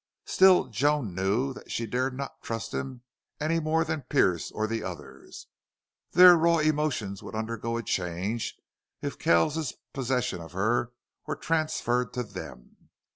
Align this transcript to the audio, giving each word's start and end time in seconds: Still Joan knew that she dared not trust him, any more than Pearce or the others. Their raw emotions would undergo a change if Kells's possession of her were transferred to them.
Still 0.25 0.65
Joan 0.65 1.13
knew 1.13 1.53
that 1.53 1.69
she 1.69 1.85
dared 1.85 2.17
not 2.17 2.41
trust 2.41 2.73
him, 2.73 3.03
any 3.39 3.59
more 3.59 3.83
than 3.83 4.01
Pearce 4.01 4.49
or 4.49 4.65
the 4.65 4.81
others. 4.83 5.45
Their 6.13 6.35
raw 6.35 6.57
emotions 6.57 7.21
would 7.21 7.35
undergo 7.35 7.77
a 7.77 7.83
change 7.83 8.55
if 9.03 9.19
Kells's 9.19 9.75
possession 9.93 10.41
of 10.41 10.53
her 10.53 10.91
were 11.27 11.35
transferred 11.35 12.13
to 12.13 12.23
them. 12.23 12.89